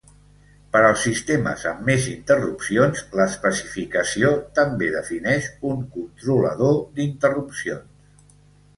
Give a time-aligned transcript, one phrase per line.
[0.75, 8.31] Per als sistemes amb més interrupcions, l'especificació també defineix un controlador d'interrupcions.